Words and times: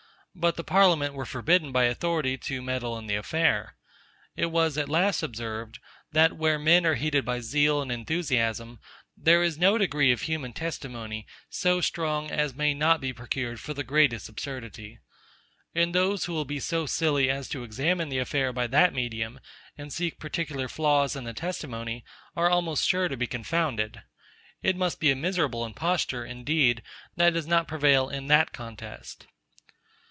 But 0.33 0.55
the 0.55 0.63
parliament 0.63 1.13
were 1.13 1.25
forbidden 1.25 1.73
by 1.73 1.83
authority 1.83 2.37
to 2.37 2.61
meddle 2.61 2.97
in 2.97 3.07
the 3.07 3.17
affair. 3.17 3.75
It 4.37 4.45
was 4.45 4.77
at 4.77 4.87
last 4.87 5.21
observed, 5.21 5.79
that 6.13 6.37
where 6.37 6.57
men 6.57 6.85
are 6.85 6.95
heated 6.95 7.25
by 7.25 7.41
zeal 7.41 7.81
and 7.81 7.91
enthusiasm, 7.91 8.79
there 9.17 9.43
is 9.43 9.57
no 9.57 9.77
degree 9.77 10.09
of 10.13 10.21
human 10.21 10.53
testimony 10.53 11.27
so 11.49 11.81
strong 11.81 12.31
as 12.31 12.55
may 12.55 12.73
not 12.73 13.01
be 13.01 13.11
procured 13.11 13.59
for 13.59 13.73
the 13.73 13.83
greatest 13.83 14.29
absurdity: 14.29 14.99
And 15.75 15.93
those 15.93 16.23
who 16.25 16.33
will 16.33 16.45
be 16.45 16.61
so 16.61 16.85
silly 16.85 17.29
as 17.29 17.49
to 17.49 17.65
examine 17.65 18.07
the 18.07 18.19
affair 18.19 18.53
by 18.53 18.67
that 18.67 18.93
medium, 18.93 19.37
and 19.77 19.91
seek 19.91 20.17
particular 20.17 20.69
flaws 20.69 21.13
in 21.13 21.25
the 21.25 21.33
testimony, 21.33 22.05
are 22.37 22.49
almost 22.49 22.87
sure 22.87 23.09
to 23.09 23.17
be 23.17 23.27
confounded. 23.27 24.01
It 24.63 24.77
must 24.77 25.01
be 25.01 25.11
a 25.11 25.15
miserable 25.15 25.65
imposture, 25.65 26.23
indeed, 26.23 26.83
that 27.17 27.33
does 27.33 27.47
not 27.47 27.67
prevail 27.67 28.07
in 28.07 28.27
that 28.27 28.53
contest. 28.53 29.27